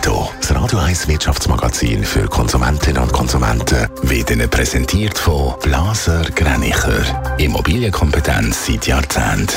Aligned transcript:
Netto, 0.00 0.30
das 0.40 0.54
Radio 0.54 0.78
1 0.78 1.08
Wirtschaftsmagazin 1.08 2.04
für 2.04 2.26
Konsumentinnen 2.26 3.02
und 3.02 3.12
Konsumenten, 3.12 3.86
wird 4.00 4.30
Ihnen 4.30 4.48
präsentiert 4.48 5.18
von 5.18 5.52
Blaser 5.60 6.22
Greinicher. 6.34 7.02
Immobilienkompetenz 7.36 8.64
seit 8.64 8.86
Jahrzehnten. 8.86 9.48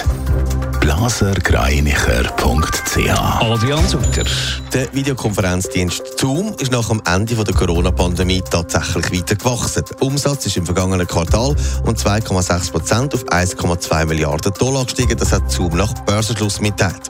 blasergreinicher.ch 0.82 3.42
Adrian 3.42 3.88
Sutter. 3.88 4.26
Der 4.74 4.94
Videokonferenzdienst 4.94 6.20
Zoom 6.20 6.54
ist 6.60 6.74
nach 6.74 6.90
dem 6.90 7.02
Ende 7.06 7.42
der 7.42 7.54
Corona-Pandemie 7.54 8.42
tatsächlich 8.42 9.14
weiter 9.14 9.36
gewachsen. 9.36 9.86
Der 9.90 10.02
Umsatz 10.02 10.46
ist 10.46 10.58
im 10.58 10.66
vergangenen 10.66 11.08
Quartal 11.08 11.56
um 11.86 11.94
2,6 11.94 12.72
Prozent 12.72 13.14
auf 13.14 13.24
1,2 13.28 14.06
Milliarden 14.08 14.52
Dollar 14.56 14.84
gestiegen. 14.84 15.18
Das 15.18 15.32
hat 15.32 15.50
Zoom 15.50 15.78
nach 15.78 15.94
Börsenschluss 16.06 16.60
mitteilt. 16.60 17.10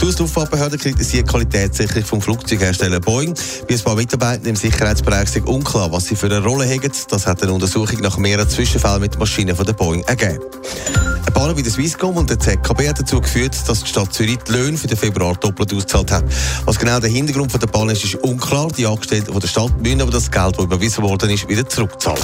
Die 0.00 0.04
Luftfahrtbehörde 0.04 0.78
kritisiert 0.78 1.26
die 1.26 1.30
Qualitätssicherung 1.30 2.04
vom 2.04 2.22
Flugzeughersteller 2.22 3.00
Boeing. 3.00 3.34
Bei 3.68 3.74
ein 3.74 3.80
paar 3.80 3.96
Mitarbeitern 3.96 4.46
im 4.46 4.56
Sicherheitsbereich 4.56 5.34
ist 5.34 5.46
unklar, 5.46 5.90
was 5.90 6.06
sie 6.06 6.16
für 6.16 6.26
eine 6.26 6.42
Rolle 6.42 6.68
haben. 6.68 6.92
Das 7.08 7.26
hat 7.26 7.42
eine 7.42 7.52
Untersuchung 7.52 8.00
nach 8.00 8.16
mehreren 8.16 8.48
Zwischenfällen 8.48 9.00
mit 9.00 9.18
Maschinen 9.18 9.56
von 9.56 9.66
der 9.66 9.72
Boeing 9.72 10.02
ergeben. 10.02 10.38
Ein 11.26 11.32
Banner 11.32 11.56
wie 11.56 11.62
der 11.62 11.72
Swisscom 11.72 12.16
und 12.16 12.30
der 12.30 12.38
ZKB 12.38 12.88
hat 12.88 13.00
dazu 13.00 13.20
geführt, 13.20 13.56
dass 13.66 13.82
die 13.82 13.88
Stadt 13.88 14.14
Zürich 14.14 14.38
die 14.48 14.52
Löhne 14.52 14.78
für 14.78 14.86
den 14.86 14.96
Februar 14.96 15.34
doppelt 15.34 15.74
ausgezahlt 15.74 16.12
hat. 16.12 16.24
Was 16.64 16.78
genau 16.78 17.00
der 17.00 17.10
Hintergrund 17.10 17.50
von 17.50 17.60
der 17.60 17.66
Banner 17.66 17.92
ist, 17.92 18.04
ist 18.04 18.14
unklar. 18.16 18.68
Die 18.76 18.86
Angestellten 18.86 19.32
von 19.32 19.40
der 19.40 19.48
Stadt 19.48 19.80
müssen 19.82 20.00
aber 20.00 20.12
das 20.12 20.30
Geld, 20.30 20.56
das 20.56 20.64
überwiesen 20.64 21.02
worden 21.02 21.30
ist, 21.30 21.48
wieder 21.48 21.68
zurückzahlen. 21.68 22.22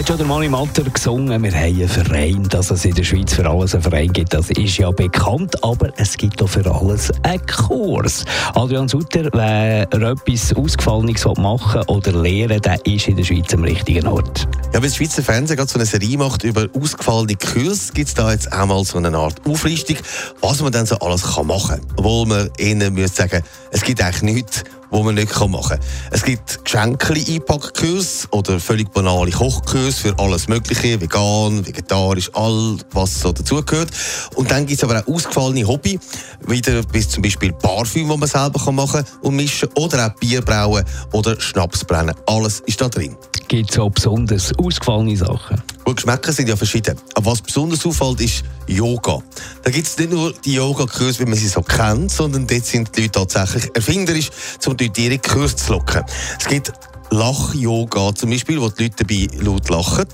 Hat 0.00 0.08
schon 0.08 0.16
der 0.16 0.26
Mani 0.26 0.48
Matter 0.48 0.82
gesungen, 0.84 1.42
wir 1.42 1.52
haben 1.52 1.62
einen 1.62 1.86
Verein, 1.86 2.42
dass 2.48 2.70
es 2.70 2.86
in 2.86 2.94
der 2.94 3.04
Schweiz 3.04 3.34
für 3.34 3.46
alles 3.46 3.74
einen 3.74 3.82
Verein 3.82 4.10
gibt, 4.10 4.32
das 4.32 4.48
ist 4.48 4.78
ja 4.78 4.90
bekannt, 4.90 5.62
aber 5.62 5.92
es 5.98 6.16
gibt 6.16 6.42
auch 6.42 6.48
für 6.48 6.64
alles 6.74 7.12
einen 7.22 7.44
Kurs. 7.44 8.24
Adrian 8.54 8.88
Sutter, 8.88 9.28
wer 9.34 9.82
etwas 9.92 10.56
Ausgefallenes 10.56 11.26
machen 11.36 11.82
oder 11.88 12.12
lernen 12.12 12.62
der 12.62 12.86
ist 12.86 13.08
in 13.08 13.16
der 13.18 13.24
Schweiz 13.24 13.52
am 13.52 13.62
richtigen 13.62 14.06
Ort. 14.06 14.48
Ja, 14.72 14.76
weil 14.76 14.88
das 14.88 14.96
Schweizer 14.96 15.22
Fernsehen 15.22 15.58
gerade 15.58 15.70
so 15.70 15.78
eine 15.78 15.84
Serie 15.84 16.16
macht 16.16 16.44
über 16.44 16.66
ausgefallene 16.72 17.36
Kurse, 17.36 17.92
gibt 17.92 18.08
es 18.08 18.14
da 18.14 18.32
jetzt 18.32 18.50
auch 18.54 18.64
mal 18.64 18.82
so 18.86 18.96
eine 18.96 19.14
Art 19.14 19.46
Auflistung, 19.46 19.98
was 20.40 20.62
man 20.62 20.72
dann 20.72 20.86
so 20.86 20.96
alles 21.00 21.34
kann 21.34 21.46
machen 21.46 21.76
kann. 21.76 21.86
Obwohl 21.96 22.24
man 22.26 22.48
ihnen 22.58 23.06
sagen, 23.06 23.42
es 23.70 23.82
gibt 23.82 24.02
eigentlich 24.02 24.22
nichts, 24.22 24.64
was 24.90 25.02
man 25.02 25.14
nicht 25.14 25.38
machen 25.38 25.78
kann. 25.78 25.80
Es 26.10 26.24
gibt 26.24 26.64
Geschenke-Einpackkurse 26.64 28.28
oder 28.30 28.60
völlig 28.60 28.92
banale 28.92 29.30
Kochkurse 29.30 29.92
für 29.92 30.18
alles 30.18 30.48
Mögliche, 30.48 31.00
vegan, 31.00 31.66
vegetarisch, 31.66 32.30
all, 32.34 32.76
was 32.92 33.20
so 33.20 33.32
dazugehört. 33.32 33.90
Und 34.34 34.50
dann 34.50 34.66
gibt 34.66 34.82
es 34.82 34.88
aber 34.88 35.00
auch 35.00 35.14
ausgefallene 35.14 35.66
Hobby, 35.66 35.98
wieder 36.46 36.82
bis 36.82 37.08
zum 37.08 37.22
Beispiel 37.22 37.52
Parfüm, 37.52 38.08
das 38.08 38.18
man 38.18 38.28
selber 38.28 38.72
machen 38.72 39.04
kann 39.04 39.18
und 39.22 39.36
mischen, 39.36 39.68
oder 39.76 40.06
auch 40.06 40.20
Bier 40.20 40.42
brauen 40.42 40.84
oder 41.12 41.40
Schnaps 41.40 41.84
brennen. 41.84 42.14
Alles 42.26 42.60
ist 42.66 42.80
da 42.80 42.88
drin. 42.88 43.16
Gibt 43.48 43.70
es 43.70 43.78
auch 43.78 43.90
besonders 43.90 44.52
ausgefallene 44.58 45.16
Sachen? 45.16 45.60
Gut, 45.84 45.96
Geschmäcker 45.96 46.32
sind 46.32 46.48
ja 46.48 46.56
verschieden. 46.56 46.98
Aber 47.14 47.32
was 47.32 47.40
besonders 47.42 47.84
auffällt, 47.84 48.20
ist 48.20 48.44
Yoga. 48.66 49.18
Da 49.62 49.70
gibt 49.70 49.86
es 49.86 49.98
nicht 49.98 50.10
nur 50.10 50.32
die 50.32 50.54
Yoga-Kurse, 50.54 51.20
wie 51.20 51.24
man 51.24 51.38
sie 51.38 51.48
so 51.48 51.62
kennt, 51.62 52.10
sondern 52.12 52.46
dort 52.46 52.64
sind 52.64 52.96
die 52.96 53.02
Leute 53.02 53.12
tatsächlich 53.12 53.74
erfinderisch, 53.74 54.30
um 54.66 54.76
dort 54.76 54.98
ihre 54.98 55.18
Kurse 55.18 55.56
zu 55.56 55.72
locken. 55.72 56.04
Es 56.38 56.46
gibt 56.46 56.72
Lach-Yoga 57.10 58.14
zum 58.14 58.30
Beispiel, 58.30 58.60
wo 58.60 58.68
die 58.68 58.84
Leute 58.84 59.04
dabei 59.04 59.28
laut 59.42 59.68
lachen. 59.68 60.04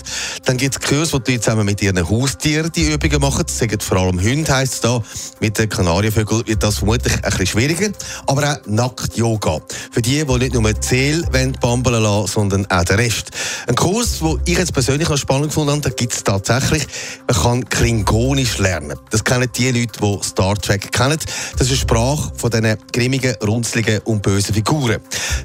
Dann 0.45 0.57
gibt 0.57 0.75
es 0.75 0.81
Kurse, 0.81 1.13
wo 1.13 1.19
die 1.19 1.33
Leute 1.33 1.43
zusammen 1.43 1.65
mit 1.65 1.81
ihren 1.81 2.09
Haustieren 2.09 2.71
die 2.71 2.91
Übungen 2.91 3.21
machen. 3.21 3.43
Das 3.45 3.57
sagen 3.57 3.79
vor 3.79 3.97
allem 3.97 4.21
Hunde, 4.21 4.53
heisst 4.53 4.75
es 4.75 4.79
da. 4.81 5.01
Mit 5.39 5.57
den 5.57 5.69
Kanarienvögeln 5.69 6.47
wird 6.47 6.63
das 6.63 6.77
vermutlich 6.79 7.13
ein 7.15 7.21
bisschen 7.21 7.47
schwieriger. 7.47 7.91
Aber 8.25 8.51
auch 8.51 8.57
Nackt-Yoga. 8.65 9.61
Für 9.91 10.01
die, 10.01 10.25
die 10.25 10.37
nicht 10.37 10.53
nur 10.53 10.73
die 10.73 10.87
Seele 10.87 11.27
bambeln 11.61 12.01
lassen, 12.01 12.27
sondern 12.27 12.65
auch 12.71 12.83
den 12.83 12.97
Rest. 12.97 13.31
Ein 13.67 13.75
Kurs, 13.75 14.19
den 14.19 14.39
ich 14.45 14.57
jetzt 14.57 14.73
persönlich 14.73 15.09
als 15.09 15.19
spannend 15.19 15.49
gefunden 15.49 15.71
habe, 15.71 15.81
da 15.81 15.89
gibt 15.89 16.13
es 16.13 16.23
tatsächlich, 16.23 16.87
man 17.27 17.41
kann 17.41 17.69
Klingonisch 17.69 18.57
lernen. 18.57 18.97
Das 19.11 19.23
kennen 19.23 19.49
die 19.55 19.71
Leute, 19.71 19.99
die 20.01 20.19
Star 20.23 20.55
Trek 20.55 20.91
kennen. 20.91 21.17
Das 21.53 21.61
ist 21.61 21.69
eine 21.69 21.77
Sprache 21.77 22.31
von 22.35 22.49
diesen 22.49 22.77
grimmigen, 22.91 23.35
runzligen 23.45 23.99
und 24.05 24.21
bösen 24.21 24.53
Figuren. 24.53 24.99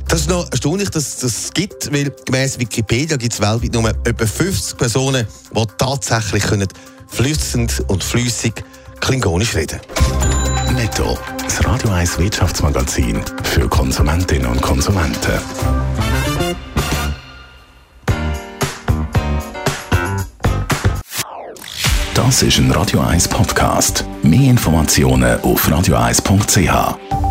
Das 0.09 0.21
ist 0.21 0.31
noch 0.31 0.51
erstaunlich, 0.51 0.91
dass 0.91 1.19
das 1.19 1.42
es 1.45 1.53
gibt, 1.53 1.93
weil 1.93 2.13
gemäß 2.25 2.59
Wikipedia 2.59 3.17
gibt 3.17 3.33
es 3.33 3.41
weltweit 3.41 3.73
nur 3.73 3.89
etwa 3.89 4.27
50 4.27 4.77
Personen, 4.77 5.27
die 5.55 5.65
tatsächlich 5.79 6.45
können 6.45 6.69
flüssend 7.09 7.83
und 7.89 8.03
flüssig 8.03 8.65
Klingonisch 9.01 9.57
reden 9.57 9.81
Netto, 10.75 11.19
das 11.43 11.65
Radio 11.67 11.91
1 11.91 12.19
Wirtschaftsmagazin 12.19 13.21
für 13.43 13.69
Konsumentinnen 13.69 14.47
und 14.47 14.63
Konsumenten. 14.63 15.41
Das 22.15 22.43
ist 22.43 22.59
ein 22.59 22.71
Radio 22.71 23.01
1 23.01 23.29
Podcast. 23.29 24.05
Mehr 24.23 24.51
Informationen 24.51 25.41
auf 25.41 25.69
radio1.ch. 25.69 27.22